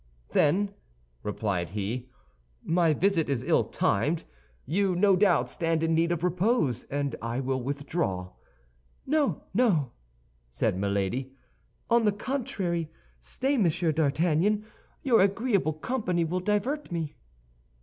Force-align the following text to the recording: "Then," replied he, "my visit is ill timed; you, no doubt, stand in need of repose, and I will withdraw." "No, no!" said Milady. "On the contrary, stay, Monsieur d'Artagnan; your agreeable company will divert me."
"Then," 0.29 0.73
replied 1.21 1.69
he, 1.77 2.09
"my 2.63 2.91
visit 2.91 3.29
is 3.29 3.43
ill 3.43 3.65
timed; 3.65 4.23
you, 4.65 4.95
no 4.95 5.15
doubt, 5.15 5.47
stand 5.47 5.83
in 5.83 5.93
need 5.93 6.11
of 6.11 6.23
repose, 6.23 6.85
and 6.85 7.15
I 7.21 7.39
will 7.39 7.61
withdraw." 7.61 8.31
"No, 9.05 9.43
no!" 9.53 9.91
said 10.49 10.75
Milady. 10.75 11.33
"On 11.91 12.05
the 12.05 12.11
contrary, 12.13 12.89
stay, 13.19 13.59
Monsieur 13.59 13.91
d'Artagnan; 13.91 14.65
your 15.03 15.21
agreeable 15.21 15.73
company 15.73 16.25
will 16.25 16.39
divert 16.39 16.91
me." 16.91 17.13